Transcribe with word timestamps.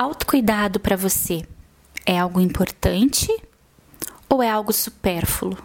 Autocuidado 0.00 0.78
para 0.78 0.94
você 0.94 1.42
é 2.06 2.16
algo 2.16 2.40
importante 2.40 3.36
ou 4.28 4.40
é 4.40 4.48
algo 4.48 4.72
supérfluo? 4.72 5.58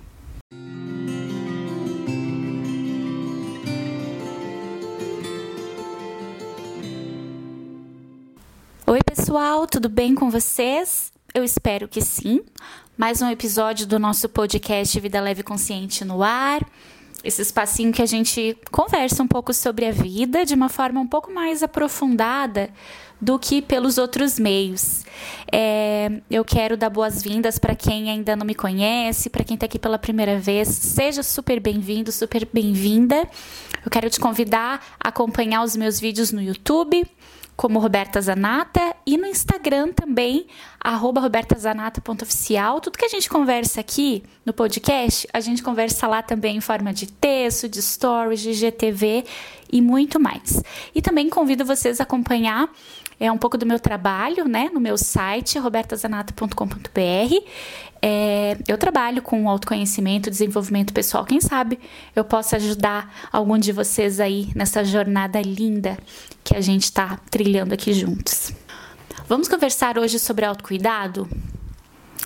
Oi, 8.87 8.99
pessoal, 9.05 9.67
tudo 9.67 9.87
bem 9.87 10.15
com 10.15 10.31
vocês? 10.31 11.13
Eu 11.31 11.43
espero 11.43 11.87
que 11.87 12.01
sim. 12.01 12.41
Mais 12.97 13.21
um 13.21 13.29
episódio 13.29 13.85
do 13.85 13.99
nosso 13.99 14.27
podcast 14.27 14.99
Vida 14.99 15.21
Leve 15.21 15.43
Consciente 15.43 16.03
no 16.03 16.23
ar. 16.23 16.67
Esse 17.23 17.41
espacinho 17.41 17.93
que 17.93 18.01
a 18.01 18.05
gente 18.05 18.57
conversa 18.69 19.23
um 19.23 19.27
pouco 19.27 19.53
sobre 19.53 19.85
a 19.85 19.91
vida 19.91 20.45
de 20.45 20.53
uma 20.53 20.67
forma 20.67 20.99
um 20.99 21.07
pouco 21.07 21.31
mais 21.31 21.63
aprofundada 21.63 22.69
do 23.21 23.39
que 23.39 23.61
pelos 23.61 23.97
outros 23.97 24.37
meios. 24.37 25.05
É, 25.49 26.11
eu 26.29 26.43
quero 26.43 26.75
dar 26.75 26.89
boas-vindas 26.89 27.57
para 27.57 27.75
quem 27.75 28.09
ainda 28.09 28.35
não 28.35 28.45
me 28.45 28.53
conhece, 28.53 29.29
para 29.29 29.45
quem 29.45 29.55
está 29.55 29.65
aqui 29.65 29.79
pela 29.79 29.97
primeira 29.97 30.37
vez. 30.37 30.67
Seja 30.67 31.23
super 31.23 31.61
bem-vindo, 31.61 32.11
super 32.11 32.45
bem-vinda. 32.51 33.25
Eu 33.85 33.89
quero 33.89 34.09
te 34.09 34.19
convidar 34.19 34.85
a 34.99 35.07
acompanhar 35.07 35.63
os 35.63 35.77
meus 35.77 36.01
vídeos 36.01 36.33
no 36.33 36.41
YouTube 36.41 37.05
como 37.55 37.79
Roberta 37.79 38.19
Zanata 38.19 38.95
e 39.05 39.17
no 39.17 39.25
Instagram 39.25 39.91
também, 39.93 40.47
robertazanata.oficial. 40.85 42.81
Tudo 42.81 42.97
que 42.97 43.05
a 43.05 43.09
gente 43.09 43.29
conversa 43.29 43.81
aqui 43.81 44.23
no 44.45 44.53
podcast, 44.53 45.27
a 45.31 45.39
gente 45.39 45.61
conversa 45.61 46.07
lá 46.07 46.21
também 46.21 46.57
em 46.57 46.61
forma 46.61 46.93
de 46.93 47.07
texto, 47.07 47.69
de 47.69 47.81
stories, 47.81 48.41
de 48.41 48.53
GTV 48.53 49.25
e 49.71 49.81
muito 49.81 50.19
mais. 50.19 50.61
E 50.93 51.01
também 51.01 51.29
convido 51.29 51.63
vocês 51.65 51.99
a 51.99 52.03
acompanhar 52.03 52.69
é 53.19 53.31
um 53.31 53.37
pouco 53.37 53.57
do 53.57 53.65
meu 53.65 53.79
trabalho, 53.79 54.45
né, 54.47 54.69
no 54.73 54.79
meu 54.79 54.97
site, 54.97 55.57
robertazanato.com.br. 55.57 57.47
É, 58.05 58.57
eu 58.67 58.77
trabalho 58.77 59.21
com 59.21 59.49
autoconhecimento, 59.49 60.29
desenvolvimento 60.29 60.93
pessoal. 60.93 61.23
Quem 61.23 61.39
sabe 61.39 61.79
eu 62.13 62.25
possa 62.25 62.57
ajudar 62.57 63.29
algum 63.31 63.57
de 63.57 63.71
vocês 63.71 64.19
aí 64.19 64.51
nessa 64.53 64.83
jornada 64.83 65.41
linda 65.41 65.97
que 66.43 66.53
a 66.53 66.59
gente 66.59 66.83
está 66.83 67.17
trilhando 67.31 67.73
aqui 67.73 67.93
juntos. 67.93 68.51
Vamos 69.25 69.47
conversar 69.47 69.97
hoje 69.97 70.19
sobre 70.19 70.43
autocuidado? 70.43 71.29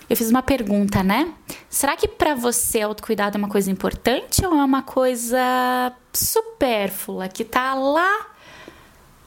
Eu 0.09 0.17
fiz 0.17 0.31
uma 0.31 0.42
pergunta, 0.42 1.03
né? 1.03 1.31
Será 1.70 1.95
que 1.95 2.08
para 2.08 2.33
você 2.33 2.81
autocuidado 2.81 3.38
é 3.38 3.39
uma 3.39 3.50
coisa 3.50 3.70
importante 3.70 4.44
ou 4.44 4.55
é 4.55 4.64
uma 4.64 4.81
coisa 4.81 5.94
supérflua 6.11 7.28
que 7.28 7.44
tá 7.44 7.75
lá 7.75 8.25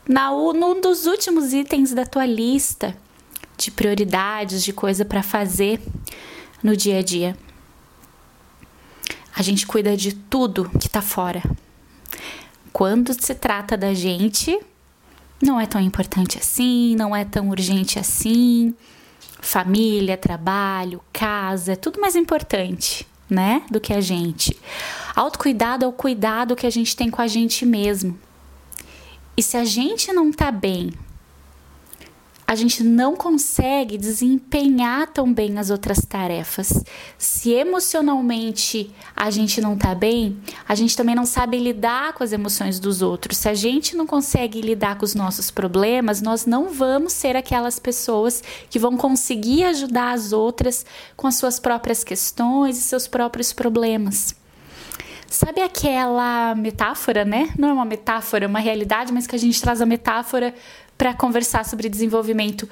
na, 0.08 0.30
num 0.32 0.80
dos 0.80 1.06
últimos 1.06 1.52
itens 1.52 1.94
da 1.94 2.04
tua 2.04 2.26
lista 2.26 2.96
de 3.56 3.70
prioridades, 3.70 4.64
de 4.64 4.72
coisa 4.72 5.04
para 5.04 5.22
fazer 5.22 5.80
no 6.62 6.76
dia 6.76 6.98
a 6.98 7.02
dia. 7.02 7.36
A 9.34 9.42
gente 9.42 9.66
cuida 9.66 9.96
de 9.96 10.14
tudo 10.14 10.70
que 10.78 10.88
tá 10.88 11.00
fora. 11.00 11.42
Quando 12.72 13.12
se 13.12 13.34
trata 13.34 13.76
da 13.76 13.94
gente, 13.94 14.58
não 15.42 15.60
é 15.60 15.66
tão 15.66 15.80
importante 15.80 16.38
assim, 16.38 16.94
não 16.96 17.14
é 17.14 17.24
tão 17.24 17.48
urgente 17.48 17.98
assim. 17.98 18.74
Família, 19.40 20.16
trabalho, 20.16 21.00
casa, 21.12 21.72
é 21.72 21.76
tudo 21.76 22.00
mais 22.00 22.14
importante, 22.14 23.06
né? 23.28 23.62
Do 23.70 23.80
que 23.80 23.92
a 23.94 24.00
gente. 24.00 24.56
Autocuidado 25.16 25.84
é 25.84 25.88
o 25.88 25.92
cuidado 25.92 26.54
que 26.54 26.66
a 26.66 26.70
gente 26.70 26.94
tem 26.94 27.10
com 27.10 27.22
a 27.22 27.26
gente 27.26 27.64
mesmo. 27.64 28.18
E 29.36 29.42
se 29.42 29.56
a 29.56 29.64
gente 29.64 30.12
não 30.12 30.30
tá 30.30 30.50
bem, 30.50 30.92
a 32.50 32.56
gente 32.56 32.82
não 32.82 33.14
consegue 33.14 33.96
desempenhar 33.96 35.06
tão 35.06 35.32
bem 35.32 35.56
as 35.56 35.70
outras 35.70 36.00
tarefas. 36.00 36.84
Se 37.16 37.52
emocionalmente 37.52 38.92
a 39.14 39.30
gente 39.30 39.60
não 39.60 39.78
tá 39.78 39.94
bem, 39.94 40.36
a 40.68 40.74
gente 40.74 40.96
também 40.96 41.14
não 41.14 41.24
sabe 41.24 41.60
lidar 41.60 42.12
com 42.12 42.24
as 42.24 42.32
emoções 42.32 42.80
dos 42.80 43.02
outros. 43.02 43.38
Se 43.38 43.48
a 43.48 43.54
gente 43.54 43.94
não 43.94 44.04
consegue 44.04 44.60
lidar 44.60 44.98
com 44.98 45.04
os 45.04 45.14
nossos 45.14 45.48
problemas, 45.48 46.20
nós 46.20 46.44
não 46.44 46.70
vamos 46.70 47.12
ser 47.12 47.36
aquelas 47.36 47.78
pessoas 47.78 48.42
que 48.68 48.80
vão 48.80 48.96
conseguir 48.96 49.62
ajudar 49.66 50.10
as 50.10 50.32
outras 50.32 50.84
com 51.16 51.28
as 51.28 51.36
suas 51.36 51.60
próprias 51.60 52.02
questões 52.02 52.76
e 52.76 52.80
seus 52.80 53.06
próprios 53.06 53.52
problemas. 53.52 54.34
Sabe 55.28 55.60
aquela 55.60 56.56
metáfora, 56.56 57.24
né? 57.24 57.50
Não 57.56 57.68
é 57.68 57.72
uma 57.72 57.84
metáfora, 57.84 58.46
é 58.46 58.48
uma 58.48 58.58
realidade, 58.58 59.12
mas 59.12 59.28
que 59.28 59.36
a 59.36 59.38
gente 59.38 59.62
traz 59.62 59.80
a 59.80 59.86
metáfora 59.86 60.52
para 61.00 61.14
conversar 61.14 61.64
sobre 61.64 61.88
desenvolvimento. 61.88 62.68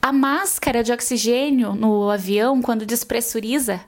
A 0.00 0.12
máscara 0.12 0.84
de 0.84 0.92
oxigênio 0.92 1.74
no 1.74 2.08
avião, 2.08 2.62
quando 2.62 2.86
despressuriza 2.86 3.80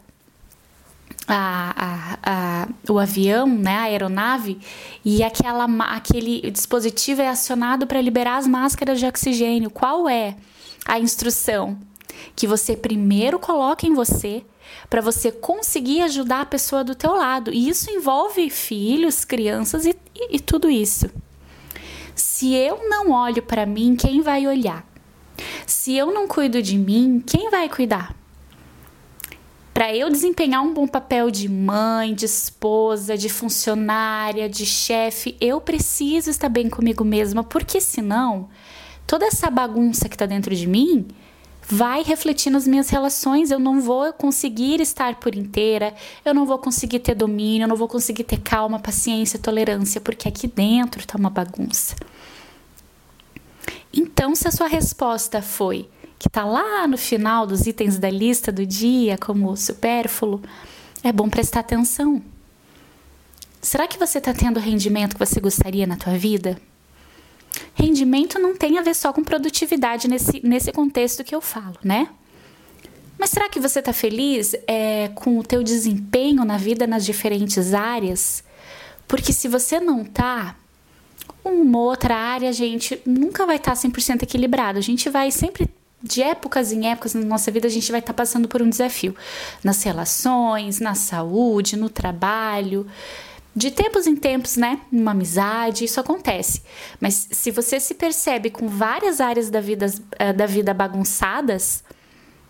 a, 1.29 1.73
a, 1.77 2.19
a, 2.25 2.69
o 2.93 2.99
avião, 2.99 3.47
né, 3.47 3.77
a 3.77 3.83
aeronave, 3.83 4.59
e 5.05 5.23
aquela, 5.23 5.67
aquele 5.95 6.51
dispositivo 6.51 7.23
é 7.23 7.29
acionado 7.29 7.87
para 7.87 8.01
liberar 8.01 8.39
as 8.39 8.49
máscaras 8.49 8.99
de 8.99 9.07
oxigênio. 9.07 9.71
Qual 9.71 10.09
é 10.09 10.35
a 10.85 10.99
instrução? 10.99 11.79
Que 12.35 12.49
você 12.49 12.77
primeiro 12.77 13.39
coloque 13.39 13.87
em 13.87 13.95
você 13.95 14.43
para 14.91 15.01
você 15.01 15.31
conseguir 15.31 16.03
ajudar 16.03 16.41
a 16.41 16.47
pessoa 16.47 16.83
do 16.83 16.97
teu 16.97 17.13
lado. 17.13 17.53
E 17.53 17.69
isso 17.69 17.89
envolve 17.93 18.51
filhos, 18.51 19.25
crianças 19.25 19.87
e, 19.87 19.95
e, 20.17 20.35
e 20.37 20.41
tudo 20.41 20.69
isso. 20.69 21.09
Se 22.15 22.55
eu 22.55 22.89
não 22.89 23.11
olho 23.11 23.43
para 23.43 23.67
mim, 23.67 23.97
quem 23.97 24.21
vai 24.21 24.47
olhar? 24.47 24.87
Se 25.67 25.97
eu 25.97 26.13
não 26.13 26.29
cuido 26.29 26.63
de 26.63 26.77
mim, 26.77 27.23
quem 27.25 27.51
vai 27.51 27.69
cuidar? 27.69 28.15
Para 29.73 29.95
eu 29.97 30.11
desempenhar 30.11 30.63
um 30.63 30.75
bom 30.75 30.87
papel 30.87 31.31
de 31.31 31.49
mãe, 31.49 32.15
de 32.15 32.27
esposa, 32.27 33.17
de 33.17 33.29
funcionária, 33.29 34.49
de 34.49 34.67
chefe, 34.67 35.37
eu 35.41 35.61
preciso 35.61 36.29
estar 36.31 36.49
bem 36.49 36.69
comigo 36.69 37.03
mesma, 37.05 37.43
porque 37.43 37.81
senão 37.81 38.49
toda 39.07 39.25
essa 39.25 39.51
bagunça 39.51 40.09
que 40.09 40.15
está 40.15 40.27
dentro 40.27 40.55
de 40.55 40.67
mim 40.67 41.09
vai 41.69 42.03
refletir 42.03 42.51
nas 42.51 42.67
minhas 42.67 42.91
relações. 42.91 43.51
Eu 43.51 43.59
não 43.59 43.81
vou 43.81 44.13
conseguir 44.13 44.81
estar 44.81 45.17
por 45.17 45.35
inteira, 45.35 45.95
eu 46.25 46.35
não 46.35 46.45
vou 46.45 46.59
conseguir 46.59 46.99
ter 46.99 47.15
domínio, 47.15 47.65
eu 47.65 47.69
não 47.69 47.77
vou 47.77 47.89
conseguir 47.89 48.25
ter 48.25 48.41
calma, 48.41 48.79
paciência, 48.79 49.39
tolerância, 49.39 50.01
porque 50.01 50.29
aqui 50.29 50.47
dentro 50.47 51.07
tá 51.07 51.17
uma 51.19 51.31
bagunça. 51.31 51.97
Então, 53.93 54.35
se 54.35 54.49
a 54.49 54.51
sua 54.51 54.67
resposta 54.67 55.43
foi 55.43 55.89
que 56.19 56.29
tá 56.29 56.45
lá 56.45 56.87
no 56.87 56.97
final 56.97 57.47
dos 57.47 57.67
itens 57.67 57.99
da 57.99 58.09
lista 58.09 58.53
do 58.53 58.65
dia, 58.65 59.19
como 59.19 59.57
supérfluo, 59.57 60.41
é 61.03 61.13
bom 61.13 61.29
prestar 61.29 61.61
atenção. 61.61 62.23
Será 63.61 63.87
que 63.87 63.99
você 63.99 64.19
está 64.19 64.33
tendo 64.33 64.57
o 64.57 64.61
rendimento 64.61 65.15
que 65.15 65.25
você 65.25 65.41
gostaria 65.41 65.87
na 65.87 65.97
tua 65.97 66.17
vida? 66.17 66.57
Rendimento 67.83 68.39
não 68.39 68.55
tem 68.57 68.79
a 68.79 68.83
ver 68.83 68.95
só 68.95 69.13
com 69.13 69.25
produtividade 69.25 70.07
nesse, 70.07 70.41
nesse 70.47 70.71
contexto 70.71 71.25
que 71.25 71.35
eu 71.35 71.41
falo, 71.41 71.77
né? 71.83 72.09
Mas 73.19 73.31
será 73.31 73.49
que 73.49 73.59
você 73.59 73.81
está 73.81 73.93
feliz 73.93 74.55
é, 74.69 75.09
com 75.17 75.37
o 75.37 75.43
teu 75.43 75.65
desempenho 75.65 76.45
na 76.45 76.57
vida 76.57 76.87
nas 76.87 77.05
diferentes 77.05 77.75
áreas? 77.75 78.45
Porque 79.09 79.33
se 79.33 79.49
você 79.49 79.81
não 79.81 80.05
tá, 80.05 80.55
uma 81.45 81.81
outra 81.81 82.15
área 82.15 82.49
a 82.51 82.53
gente 82.53 83.03
nunca 83.05 83.45
vai 83.45 83.57
estar 83.57 83.73
tá 83.73 83.77
100% 83.77 84.23
equilibrado. 84.23 84.79
A 84.79 84.83
gente 84.83 85.11
vai 85.11 85.33
sempre 85.33 85.69
de 86.01 86.23
épocas 86.23 86.71
em 86.71 86.89
épocas 86.89 87.15
na 87.15 87.25
nossa 87.25 87.51
vida 87.51 87.67
a 87.67 87.71
gente 87.71 87.91
vai 87.91 87.99
estar 87.99 88.13
tá 88.13 88.17
passando 88.17 88.47
por 88.47 88.63
um 88.63 88.69
desafio 88.69 89.15
nas 89.63 89.83
relações, 89.83 90.79
na 90.79 90.95
saúde, 90.95 91.77
no 91.77 91.89
trabalho 91.91 92.87
de 93.55 93.71
tempos 93.71 94.07
em 94.07 94.17
tempos, 94.17 94.57
né? 94.57 94.81
Uma 94.91 95.11
amizade, 95.11 95.85
isso 95.85 96.01
acontece. 96.01 96.63
Mas 97.01 97.29
se 97.31 97.51
você 97.51 97.79
se 97.79 97.95
percebe 97.95 98.51
com 98.51 98.67
várias 98.67 99.21
áreas 99.21 99.51
da 99.51 99.61
vida, 99.61 99.87
eh, 100.19 100.33
da 100.33 100.47
vida 100.47 100.73
bagunçadas, 100.73 101.85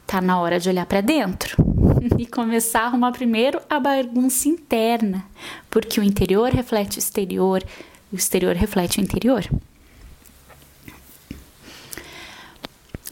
tá 0.07 0.21
na 0.21 0.41
hora 0.41 0.61
de 0.61 0.69
olhar 0.69 0.87
para 0.87 1.01
dentro 1.01 1.57
e 2.19 2.27
começar 2.27 2.83
a 2.83 2.87
arrumar 2.87 3.13
primeiro 3.13 3.61
a 3.69 3.81
bagunça 3.81 4.49
interna, 4.49 5.25
porque 5.69 5.99
o 5.99 6.05
interior 6.05 6.51
reflete 6.53 6.99
o 6.99 7.01
exterior, 7.01 7.65
o 8.13 8.17
exterior 8.17 8.55
reflete 8.55 8.99
o 8.99 9.03
interior. 9.03 9.45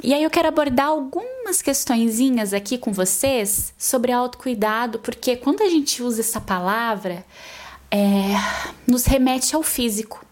E 0.02 0.14
aí 0.14 0.22
eu 0.22 0.30
quero 0.30 0.48
abordar 0.48 0.86
algumas 0.86 1.60
questõezinhas 1.60 2.54
aqui 2.54 2.78
com 2.78 2.90
vocês 2.90 3.74
sobre 3.76 4.12
autocuidado, 4.12 4.98
porque 5.00 5.36
quando 5.36 5.62
a 5.62 5.68
gente 5.68 6.02
usa 6.02 6.20
essa 6.20 6.40
palavra, 6.40 7.24
é, 7.90 8.34
nos 8.86 9.04
remete 9.04 9.54
ao 9.54 9.62
físico. 9.62 10.24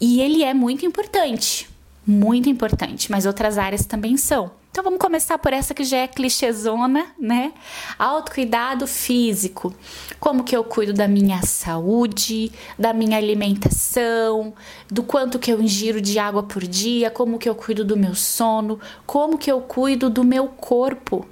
E 0.00 0.20
ele 0.20 0.42
é 0.42 0.52
muito 0.52 0.84
importante, 0.84 1.68
muito 2.06 2.48
importante, 2.48 3.10
mas 3.10 3.26
outras 3.26 3.56
áreas 3.56 3.86
também 3.86 4.16
são. 4.16 4.50
Então 4.72 4.82
vamos 4.82 5.00
começar 5.00 5.36
por 5.36 5.52
essa 5.52 5.74
que 5.74 5.84
já 5.84 5.98
é 5.98 6.08
clichêzona, 6.08 7.08
né? 7.18 7.52
Autocuidado 7.98 8.86
físico. 8.86 9.72
Como 10.18 10.42
que 10.42 10.56
eu 10.56 10.64
cuido 10.64 10.94
da 10.94 11.06
minha 11.06 11.42
saúde, 11.42 12.50
da 12.78 12.94
minha 12.94 13.18
alimentação, 13.18 14.54
do 14.90 15.02
quanto 15.02 15.38
que 15.38 15.52
eu 15.52 15.60
ingiro 15.60 16.00
de 16.00 16.18
água 16.18 16.42
por 16.42 16.66
dia, 16.66 17.10
como 17.10 17.38
que 17.38 17.46
eu 17.46 17.54
cuido 17.54 17.84
do 17.84 17.98
meu 17.98 18.14
sono, 18.14 18.80
como 19.04 19.36
que 19.36 19.52
eu 19.52 19.60
cuido 19.60 20.08
do 20.08 20.24
meu 20.24 20.48
corpo. 20.48 21.26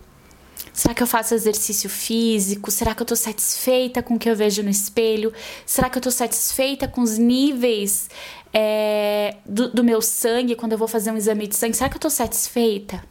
Será 0.73 0.95
que 0.95 1.03
eu 1.03 1.07
faço 1.07 1.35
exercício 1.35 1.91
físico? 1.91 2.71
Será 2.71 2.95
que 2.95 3.03
eu 3.03 3.07
tô 3.07 3.17
satisfeita 3.17 4.03
com 4.03 4.15
o 4.15 4.19
que 4.19 4.31
eu 4.31 4.37
vejo 4.37 4.63
no 4.63 4.71
espelho? 4.71 5.33
Será 5.67 5.91
que 5.91 5.99
eu 5.99 6.03
tô 6.03 6.11
satisfeita 6.11 6.89
com 6.89 7.01
os 7.01 7.19
níveis 7.19 8.09
é, 8.53 9.37
do, 9.45 9.69
do 9.71 9.85
meu 9.85 10.01
sangue 10.01 10.55
quando 10.55 10.73
eu 10.73 10.79
vou 10.79 10.89
fazer 10.89 11.11
um 11.11 11.17
exame 11.17 11.47
de 11.47 11.57
sangue? 11.57 11.77
Será 11.77 11.91
que 11.91 11.97
eu 11.97 12.01
tô 12.01 12.11
satisfeita? 12.11 13.03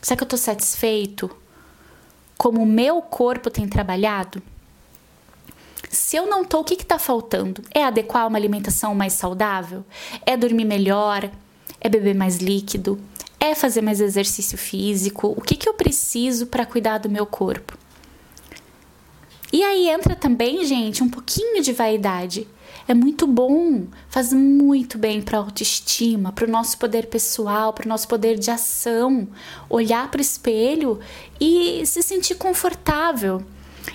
Será 0.00 0.16
que 0.16 0.22
eu 0.22 0.26
estou 0.26 0.38
satisfeito? 0.38 1.30
Como 2.36 2.62
o 2.62 2.66
meu 2.66 3.02
corpo 3.02 3.50
tem 3.50 3.68
trabalhado? 3.68 4.42
Se 5.90 6.16
eu 6.16 6.26
não 6.26 6.42
estou, 6.42 6.60
o 6.60 6.64
que 6.64 6.74
está 6.74 6.98
faltando? 6.98 7.62
É 7.74 7.82
adequar 7.82 8.26
uma 8.26 8.38
alimentação 8.38 8.94
mais 8.94 9.14
saudável? 9.14 9.84
É 10.24 10.36
dormir 10.36 10.64
melhor? 10.64 11.30
É 11.80 11.88
beber 11.88 12.14
mais 12.14 12.36
líquido? 12.38 13.00
É 13.40 13.54
fazer 13.54 13.82
mais 13.82 14.00
exercício 14.00 14.58
físico? 14.58 15.34
O 15.36 15.40
que, 15.40 15.56
que 15.56 15.68
eu 15.68 15.74
preciso 15.74 16.46
para 16.46 16.66
cuidar 16.66 16.98
do 16.98 17.08
meu 17.08 17.24
corpo? 17.24 17.78
E 19.52 19.62
aí 19.62 19.88
entra 19.88 20.14
também, 20.14 20.64
gente, 20.64 21.02
um 21.02 21.08
pouquinho 21.08 21.62
de 21.62 21.72
vaidade. 21.72 22.46
É 22.86 22.94
muito 22.94 23.26
bom, 23.26 23.86
faz 24.08 24.32
muito 24.32 24.98
bem 24.98 25.22
para 25.22 25.38
a 25.38 25.40
autoestima, 25.40 26.32
para 26.32 26.46
o 26.46 26.50
nosso 26.50 26.78
poder 26.78 27.06
pessoal, 27.06 27.72
para 27.72 27.86
o 27.86 27.88
nosso 27.88 28.08
poder 28.08 28.38
de 28.38 28.50
ação. 28.50 29.28
Olhar 29.68 30.10
para 30.10 30.18
o 30.18 30.22
espelho 30.22 30.98
e 31.40 31.84
se 31.86 32.02
sentir 32.02 32.34
confortável. 32.34 33.42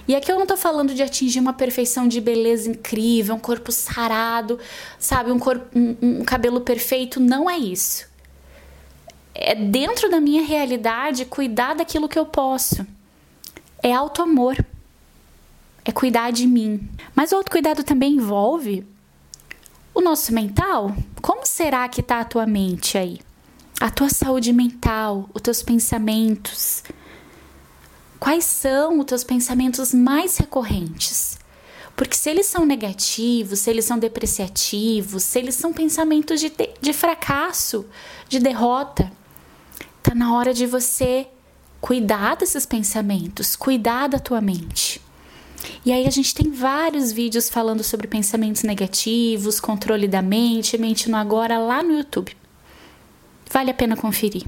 E 0.07 0.15
aqui 0.15 0.31
eu 0.31 0.39
não 0.39 0.45
tô 0.45 0.57
falando 0.57 0.93
de 0.93 1.03
atingir 1.03 1.39
uma 1.39 1.53
perfeição 1.53 2.07
de 2.07 2.19
beleza 2.19 2.69
incrível, 2.69 3.35
um 3.35 3.39
corpo 3.39 3.71
sarado, 3.71 4.59
sabe, 4.97 5.31
um, 5.31 5.39
corpo, 5.39 5.67
um, 5.77 5.95
um 6.01 6.23
cabelo 6.23 6.61
perfeito. 6.61 7.19
Não 7.19 7.49
é 7.49 7.57
isso. 7.57 8.12
É 9.35 9.55
dentro 9.55 10.09
da 10.09 10.21
minha 10.21 10.43
realidade 10.43 11.25
cuidar 11.25 11.73
daquilo 11.73 12.09
que 12.09 12.19
eu 12.19 12.25
posso. 12.25 12.85
É 13.81 13.93
auto-amor 13.93 14.57
é 15.85 15.91
cuidar 15.91 16.31
de 16.31 16.47
mim. 16.47 16.89
Mas 17.15 17.31
o 17.31 17.35
autocuidado 17.35 17.83
também 17.83 18.13
envolve 18.13 18.85
o 19.93 20.01
nosso 20.01 20.33
mental. 20.33 20.95
Como 21.21 21.45
será 21.45 21.87
que 21.89 22.01
está 22.01 22.19
a 22.19 22.25
tua 22.25 22.45
mente 22.45 22.97
aí? 22.97 23.19
A 23.79 23.89
tua 23.89 24.09
saúde 24.09 24.53
mental, 24.53 25.29
os 25.33 25.41
teus 25.41 25.61
pensamentos. 25.61 26.83
Quais 28.19 28.45
são 28.45 28.99
os 28.99 29.05
teus 29.05 29.23
pensamentos 29.23 29.93
mais 29.93 30.37
recorrentes? 30.37 31.37
Porque 31.95 32.15
se 32.15 32.29
eles 32.29 32.47
são 32.47 32.65
negativos, 32.65 33.59
se 33.59 33.69
eles 33.69 33.85
são 33.85 33.99
depreciativos, 33.99 35.23
se 35.23 35.37
eles 35.37 35.55
são 35.55 35.73
pensamentos 35.73 36.39
de, 36.39 36.51
de 36.81 36.93
fracasso, 36.93 37.85
de 38.27 38.39
derrota, 38.39 39.11
tá 40.03 40.13
na 40.13 40.35
hora 40.35 40.53
de 40.53 40.65
você 40.65 41.27
cuidar 41.79 42.35
desses 42.35 42.65
pensamentos, 42.65 43.55
cuidar 43.55 44.07
da 44.07 44.19
tua 44.19 44.41
mente. 44.41 45.01
E 45.85 45.91
aí 45.93 46.05
a 46.05 46.09
gente 46.09 46.35
tem 46.35 46.51
vários 46.51 47.11
vídeos 47.11 47.49
falando 47.49 47.83
sobre 47.83 48.07
pensamentos 48.07 48.63
negativos, 48.63 49.61
controle 49.61 50.07
da 50.07 50.21
mente, 50.21 50.77
mente 50.77 51.09
no 51.09 51.15
agora 51.15 51.57
lá 51.57 51.81
no 51.81 51.93
YouTube. 51.93 52.35
Vale 53.49 53.71
a 53.71 53.73
pena 53.73 53.95
conferir. 53.95 54.43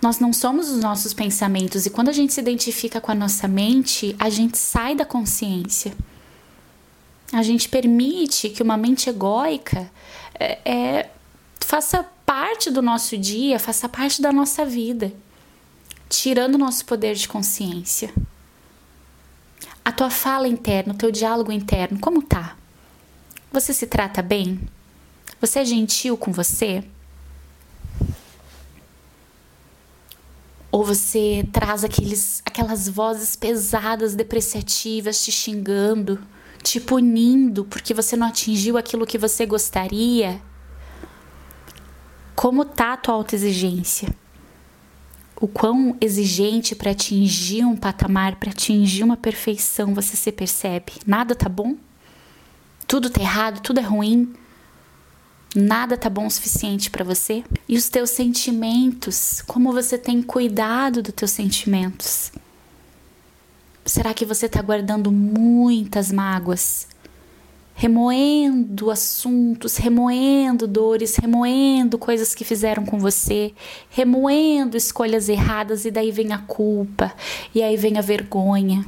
Nós 0.00 0.18
não 0.18 0.32
somos 0.32 0.70
os 0.70 0.80
nossos 0.80 1.14
pensamentos 1.14 1.86
e 1.86 1.90
quando 1.90 2.08
a 2.08 2.12
gente 2.12 2.32
se 2.32 2.40
identifica 2.40 3.00
com 3.00 3.10
a 3.10 3.14
nossa 3.14 3.48
mente, 3.48 4.14
a 4.18 4.28
gente 4.28 4.56
sai 4.58 4.94
da 4.94 5.04
consciência. 5.04 5.94
A 7.32 7.42
gente 7.42 7.68
permite 7.68 8.50
que 8.50 8.62
uma 8.62 8.76
mente 8.76 9.08
egóica 9.08 9.90
é, 10.38 10.58
é, 10.64 11.10
faça 11.58 12.06
parte 12.24 12.70
do 12.70 12.82
nosso 12.82 13.16
dia, 13.16 13.58
faça 13.58 13.88
parte 13.88 14.20
da 14.20 14.32
nossa 14.32 14.64
vida, 14.64 15.12
tirando 16.08 16.54
o 16.54 16.58
nosso 16.58 16.84
poder 16.84 17.14
de 17.14 17.28
consciência 17.28 18.12
a 19.84 19.92
tua 19.92 20.08
fala 20.08 20.48
interna, 20.48 20.94
o 20.94 20.96
teu 20.96 21.10
diálogo 21.10 21.52
interno, 21.52 21.98
como 22.00 22.22
tá? 22.22 22.56
Você 23.52 23.72
se 23.74 23.86
trata 23.86 24.22
bem? 24.22 24.60
Você 25.40 25.58
é 25.58 25.64
gentil 25.64 26.16
com 26.16 26.32
você? 26.32 26.82
Ou 30.72 30.82
você 30.82 31.46
traz 31.52 31.84
aqueles, 31.84 32.42
aquelas 32.46 32.88
vozes 32.88 33.36
pesadas, 33.36 34.14
depreciativas, 34.14 35.22
te 35.22 35.30
xingando, 35.30 36.18
te 36.62 36.80
punindo 36.80 37.64
porque 37.66 37.92
você 37.92 38.16
não 38.16 38.28
atingiu 38.28 38.78
aquilo 38.78 39.06
que 39.06 39.18
você 39.18 39.44
gostaria? 39.44 40.40
Como 42.44 42.62
tá 42.62 42.92
a 42.92 42.96
tua 42.98 43.14
autoexigência? 43.14 44.14
o 45.40 45.48
quão 45.48 45.96
exigente 45.98 46.74
para 46.74 46.90
atingir 46.90 47.64
um 47.64 47.74
patamar, 47.74 48.36
para 48.36 48.50
atingir 48.50 49.02
uma 49.02 49.16
perfeição 49.16 49.94
você 49.94 50.14
se 50.14 50.30
percebe. 50.30 50.92
Nada 51.06 51.34
tá 51.34 51.48
bom? 51.48 51.74
Tudo 52.86 53.08
tá 53.08 53.22
errado, 53.22 53.62
tudo 53.62 53.80
é 53.80 53.82
ruim. 53.82 54.34
Nada 55.56 55.96
tá 55.96 56.10
bom 56.10 56.26
o 56.26 56.30
suficiente 56.30 56.90
para 56.90 57.02
você? 57.02 57.42
E 57.66 57.78
os 57.78 57.88
teus 57.88 58.10
sentimentos, 58.10 59.42
como 59.46 59.72
você 59.72 59.96
tem 59.96 60.20
cuidado 60.20 61.00
dos 61.00 61.14
teus 61.14 61.30
sentimentos? 61.30 62.30
Será 63.86 64.12
que 64.12 64.26
você 64.26 64.44
está 64.44 64.60
guardando 64.60 65.10
muitas 65.10 66.12
mágoas? 66.12 66.88
Remoendo 67.74 68.90
assuntos, 68.90 69.76
remoendo 69.76 70.66
dores, 70.66 71.16
remoendo 71.16 71.98
coisas 71.98 72.34
que 72.34 72.44
fizeram 72.44 72.86
com 72.86 72.98
você, 72.98 73.52
remoendo 73.90 74.76
escolhas 74.76 75.28
erradas 75.28 75.84
e 75.84 75.90
daí 75.90 76.12
vem 76.12 76.32
a 76.32 76.38
culpa 76.38 77.12
e 77.52 77.62
aí 77.62 77.76
vem 77.76 77.98
a 77.98 78.00
vergonha. 78.00 78.86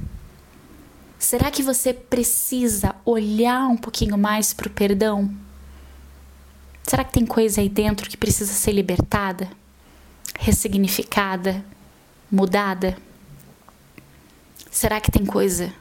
Será 1.19 1.51
que 1.51 1.63
você 1.63 1.93
precisa 1.93 2.95
olhar 3.05 3.67
um 3.67 3.77
pouquinho 3.77 4.17
mais 4.17 4.55
para 4.55 4.69
o 4.69 4.71
perdão? 4.71 5.35
Será 6.85 7.03
que 7.03 7.13
tem 7.13 7.27
coisa 7.27 7.61
aí 7.61 7.69
dentro 7.69 8.09
que 8.09 8.17
precisa 8.17 8.53
ser 8.53 8.71
libertada, 8.71 9.51
ressignificada, 10.39 11.65
mudada? 12.31 12.97
Será 14.71 15.01
que 15.01 15.11
tem 15.11 15.27
coisa 15.27 15.73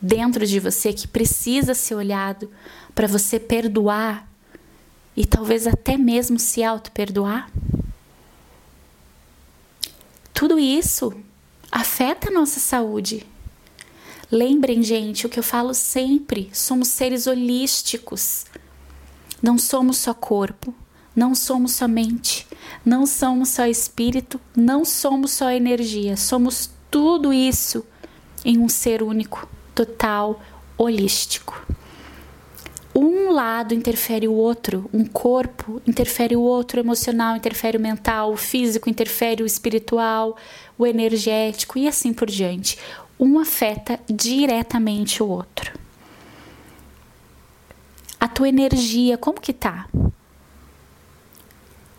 dentro 0.00 0.46
de 0.46 0.60
você 0.60 0.92
que 0.92 1.08
precisa 1.08 1.74
ser 1.74 1.94
olhado 1.94 2.50
para 2.94 3.06
você 3.06 3.38
perdoar 3.38 4.28
e 5.16 5.24
talvez 5.24 5.66
até 5.66 5.96
mesmo 5.96 6.38
se 6.38 6.62
auto-perdoar? 6.62 7.50
Tudo 10.32 10.58
isso 10.58 11.14
afeta 11.72 12.28
a 12.28 12.32
nossa 12.32 12.60
saúde. 12.60 13.26
Lembrem, 14.30 14.82
gente, 14.82 15.26
o 15.26 15.28
que 15.28 15.38
eu 15.38 15.42
falo 15.42 15.72
sempre: 15.72 16.50
somos 16.52 16.88
seres 16.88 17.26
holísticos. 17.26 18.44
Não 19.42 19.58
somos 19.58 19.98
só 19.98 20.12
corpo, 20.12 20.74
não 21.14 21.34
somos 21.34 21.72
só 21.72 21.86
mente, 21.86 22.46
não 22.84 23.06
somos 23.06 23.50
só 23.50 23.66
espírito, 23.66 24.40
não 24.56 24.84
somos 24.84 25.32
só 25.32 25.50
energia, 25.50 26.16
somos 26.16 26.70
tudo 26.90 27.32
isso 27.32 27.84
em 28.44 28.58
um 28.58 28.68
ser 28.68 29.02
único 29.02 29.46
total, 29.76 30.40
holístico. 30.78 31.62
Um 32.94 33.30
lado 33.30 33.74
interfere 33.74 34.26
o 34.26 34.32
outro, 34.32 34.88
um 34.90 35.04
corpo 35.04 35.82
interfere 35.86 36.34
o 36.34 36.40
outro, 36.40 36.78
o 36.78 36.82
emocional 36.82 37.36
interfere 37.36 37.76
o 37.76 37.80
mental, 37.80 38.32
o 38.32 38.38
físico 38.38 38.88
interfere 38.88 39.42
o 39.42 39.46
espiritual, 39.46 40.34
o 40.78 40.86
energético 40.86 41.78
e 41.78 41.86
assim 41.86 42.14
por 42.14 42.26
diante. 42.26 42.78
Um 43.20 43.38
afeta 43.38 44.00
diretamente 44.08 45.22
o 45.22 45.28
outro. 45.28 45.78
A 48.18 48.26
tua 48.26 48.48
energia, 48.48 49.18
como 49.18 49.38
que 49.38 49.52
tá? 49.52 49.86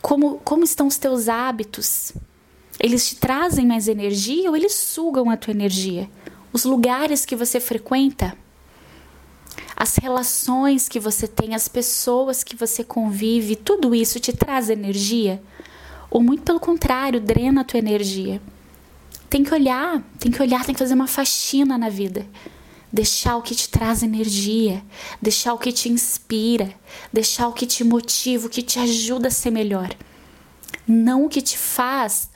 Como, 0.02 0.40
como 0.40 0.64
estão 0.64 0.88
os 0.88 0.98
teus 0.98 1.30
hábitos? 1.30 2.12
Eles 2.80 3.08
te 3.08 3.18
trazem 3.18 3.68
mais 3.68 3.88
energia 3.88 4.50
ou 4.50 4.56
eles 4.56 4.74
sugam 4.74 5.30
a 5.30 5.38
tua 5.38 5.52
energia? 5.52 6.10
Os 6.58 6.64
lugares 6.66 7.24
que 7.24 7.36
você 7.36 7.60
frequenta, 7.60 8.36
as 9.76 9.96
relações 9.98 10.90
que 10.90 11.00
você 11.00 11.28
tem, 11.28 11.54
as 11.54 11.68
pessoas 11.68 12.44
que 12.44 12.56
você 12.56 12.84
convive, 12.84 13.56
tudo 13.56 13.94
isso 13.94 14.20
te 14.20 14.34
traz 14.34 14.68
energia? 14.68 15.40
Ou 16.10 16.20
muito 16.20 16.42
pelo 16.42 16.60
contrário, 16.60 17.22
drena 17.22 17.62
a 17.62 17.64
tua 17.64 17.78
energia? 17.78 18.42
Tem 19.30 19.44
que 19.44 19.54
olhar, 19.54 20.02
tem 20.18 20.32
que 20.32 20.42
olhar, 20.42 20.66
tem 20.66 20.74
que 20.74 20.80
fazer 20.80 20.96
uma 20.96 21.06
faxina 21.06 21.78
na 21.78 21.90
vida. 21.90 22.26
deixar 22.92 23.36
o 23.36 23.44
que 23.44 23.54
te 23.54 23.70
traz 23.70 24.02
energia, 24.02 24.84
deixar 25.22 25.54
o 25.54 25.60
que 25.60 25.72
te 25.72 25.90
inspira, 25.90 26.74
deixar 27.14 27.48
o 27.50 27.54
que 27.54 27.68
te 27.68 27.84
motiva, 27.84 28.48
o 28.48 28.50
que 28.50 28.64
te 28.64 28.80
ajuda 28.80 29.28
a 29.28 29.32
ser 29.32 29.52
melhor. 29.52 29.94
Não 30.88 31.26
o 31.26 31.30
que 31.30 31.42
te 31.42 31.58
faz 31.58 32.32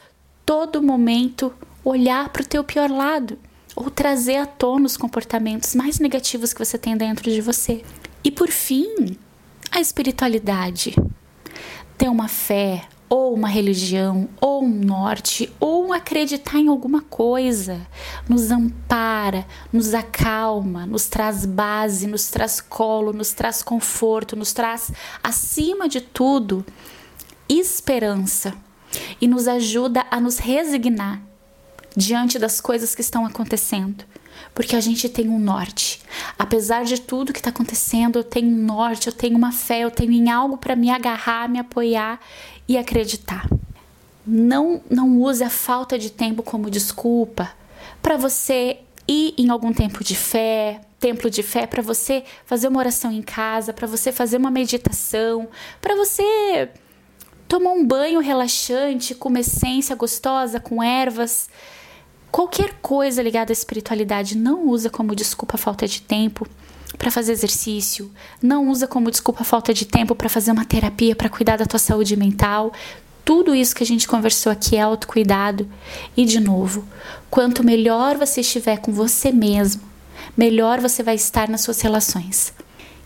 todo 0.45 0.83
momento 0.83 1.51
olhar 1.83 2.29
para 2.29 2.43
o 2.43 2.45
teu 2.45 2.63
pior 2.63 2.91
lado 2.91 3.39
ou 3.81 3.89
trazer 3.89 4.35
à 4.35 4.45
tona 4.45 4.85
os 4.85 4.95
comportamentos 4.95 5.73
mais 5.73 5.97
negativos 5.97 6.53
que 6.53 6.63
você 6.63 6.77
tem 6.77 6.95
dentro 6.95 7.31
de 7.31 7.41
você. 7.41 7.83
E 8.23 8.29
por 8.29 8.47
fim, 8.49 9.17
a 9.71 9.81
espiritualidade. 9.81 10.95
Ter 11.97 12.07
uma 12.07 12.27
fé, 12.27 12.83
ou 13.09 13.33
uma 13.33 13.47
religião, 13.47 14.29
ou 14.39 14.63
um 14.63 14.69
norte, 14.69 15.51
ou 15.59 15.91
acreditar 15.93 16.59
em 16.59 16.67
alguma 16.67 17.01
coisa, 17.01 17.81
nos 18.29 18.51
ampara, 18.51 19.47
nos 19.73 19.95
acalma, 19.95 20.85
nos 20.85 21.07
traz 21.07 21.43
base, 21.43 22.05
nos 22.05 22.29
traz 22.29 22.61
colo, 22.61 23.11
nos 23.11 23.33
traz 23.33 23.63
conforto, 23.63 24.35
nos 24.35 24.53
traz, 24.53 24.91
acima 25.23 25.89
de 25.89 26.01
tudo, 26.01 26.63
esperança 27.49 28.53
e 29.19 29.27
nos 29.27 29.47
ajuda 29.47 30.05
a 30.11 30.19
nos 30.19 30.37
resignar 30.37 31.30
diante 31.95 32.39
das 32.39 32.61
coisas 32.61 32.95
que 32.95 33.01
estão 33.01 33.25
acontecendo. 33.25 34.03
Porque 34.53 34.75
a 34.75 34.81
gente 34.81 35.07
tem 35.07 35.29
um 35.29 35.39
norte. 35.39 36.01
Apesar 36.37 36.83
de 36.83 36.99
tudo 36.99 37.31
que 37.31 37.39
está 37.39 37.49
acontecendo, 37.49 38.19
eu 38.19 38.23
tenho 38.23 38.47
um 38.47 38.63
norte, 38.63 39.07
eu 39.07 39.13
tenho 39.13 39.37
uma 39.37 39.51
fé, 39.51 39.81
eu 39.81 39.91
tenho 39.91 40.11
em 40.11 40.29
algo 40.29 40.57
para 40.57 40.75
me 40.75 40.89
agarrar, 40.89 41.47
me 41.47 41.59
apoiar 41.59 42.19
e 42.67 42.77
acreditar. 42.77 43.47
Não, 44.25 44.81
não 44.89 45.19
use 45.19 45.43
a 45.43 45.49
falta 45.49 45.97
de 45.97 46.11
tempo 46.11 46.43
como 46.43 46.69
desculpa 46.69 47.51
para 48.01 48.17
você 48.17 48.79
ir 49.07 49.33
em 49.37 49.49
algum 49.49 49.73
tempo 49.73 50.03
de 50.03 50.15
fé, 50.15 50.81
templo 50.99 51.29
de 51.29 51.43
fé, 51.43 51.65
para 51.65 51.81
você 51.81 52.23
fazer 52.45 52.67
uma 52.67 52.79
oração 52.79 53.11
em 53.11 53.21
casa, 53.21 53.73
para 53.73 53.87
você 53.87 54.11
fazer 54.11 54.37
uma 54.37 54.51
meditação, 54.51 55.47
para 55.81 55.95
você 55.95 56.69
tomar 57.47 57.71
um 57.71 57.85
banho 57.85 58.19
relaxante 58.19 59.13
com 59.13 59.29
uma 59.29 59.41
essência 59.41 59.95
gostosa, 59.95 60.59
com 60.59 60.81
ervas. 60.81 61.49
Qualquer 62.31 62.75
coisa 62.81 63.21
ligada 63.21 63.51
à 63.51 63.53
espiritualidade 63.53 64.37
não 64.37 64.69
usa 64.69 64.89
como 64.89 65.13
desculpa 65.13 65.55
a 65.55 65.57
falta 65.57 65.85
de 65.85 66.01
tempo 66.01 66.47
para 66.97 67.11
fazer 67.11 67.33
exercício, 67.33 68.09
não 68.41 68.69
usa 68.69 68.87
como 68.87 69.11
desculpa 69.11 69.41
a 69.41 69.45
falta 69.45 69.73
de 69.73 69.85
tempo 69.85 70.15
para 70.15 70.29
fazer 70.29 70.51
uma 70.51 70.63
terapia 70.63 71.15
para 71.15 71.29
cuidar 71.29 71.57
da 71.57 71.65
tua 71.65 71.79
saúde 71.79 72.15
mental. 72.15 72.71
Tudo 73.25 73.53
isso 73.53 73.75
que 73.75 73.83
a 73.83 73.85
gente 73.85 74.07
conversou 74.07 74.51
aqui 74.51 74.77
é 74.77 74.81
autocuidado. 74.81 75.67
E 76.15 76.23
de 76.23 76.39
novo, 76.39 76.85
quanto 77.29 77.65
melhor 77.65 78.17
você 78.17 78.41
estiver 78.41 78.77
com 78.77 78.93
você 78.93 79.31
mesmo, 79.31 79.81
melhor 80.35 80.79
você 80.79 81.03
vai 81.03 81.15
estar 81.15 81.49
nas 81.49 81.61
suas 81.61 81.81
relações. 81.81 82.53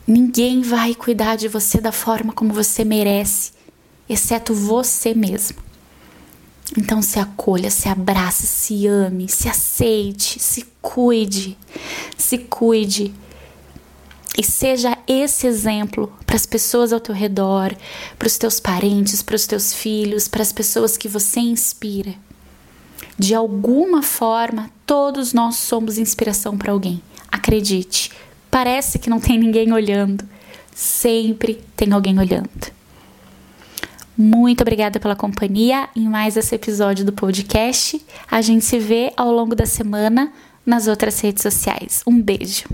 Ninguém 0.08 0.62
vai 0.62 0.94
cuidar 0.94 1.36
de 1.36 1.48
você 1.48 1.82
da 1.82 1.92
forma 1.92 2.32
como 2.32 2.54
você 2.54 2.84
merece, 2.84 3.54
exceto 4.08 4.54
você 4.54 5.16
mesmo. 5.16 5.65
Então 6.78 7.02
se 7.02 7.20
acolha, 7.20 7.70
se 7.70 7.88
abrace, 7.88 8.48
se 8.48 8.88
ame, 8.88 9.30
se 9.30 9.48
aceite, 9.48 10.40
se 10.40 10.66
cuide, 10.82 11.58
se 12.18 12.38
cuide. 12.40 13.14
E 14.38 14.44
seja 14.44 14.98
esse 15.08 15.48
exemplo 15.48 16.12
para 16.26 16.36
as 16.36 16.46
pessoas 16.46 16.92
ao 16.92 17.00
teu 17.00 17.16
redor, 17.16 17.74
para 18.20 18.28
os 18.28 18.38
teus 18.38 18.60
parentes, 18.60 19.22
para 19.22 19.36
os 19.36 19.48
teus 19.48 19.74
filhos, 19.74 20.28
para 20.28 20.42
as 20.42 20.52
pessoas 20.52 20.98
que 20.98 21.08
você 21.08 21.40
inspira. 21.40 22.14
De 23.18 23.34
alguma 23.34 24.04
forma, 24.04 24.70
todos 24.86 25.32
nós 25.32 25.56
somos 25.56 25.98
inspiração 25.98 26.58
para 26.58 26.74
alguém. 26.74 27.02
Acredite, 27.32 28.12
parece 28.52 29.00
que 29.00 29.10
não 29.10 29.22
tem 29.22 29.38
ninguém 29.40 29.72
olhando. 29.72 30.28
Sempre 30.74 31.64
tem 31.78 31.94
alguém 31.94 32.20
olhando. 32.20 32.75
Muito 34.18 34.62
obrigada 34.62 35.00
pela 35.00 35.16
companhia 35.16 35.90
em 35.96 36.08
mais 36.08 36.38
esse 36.38 36.56
episódio 36.56 37.04
do 37.04 37.12
podcast. 37.12 38.02
A 38.30 38.42
gente 38.42 38.64
se 38.64 38.80
vê 38.80 39.12
ao 39.18 39.32
longo 39.32 39.56
da 39.56 39.66
semana 39.66 40.32
nas 40.66 40.88
outras 40.88 41.20
redes 41.20 41.44
sociais. 41.44 42.02
Um 42.08 42.22
beijo. 42.22 42.66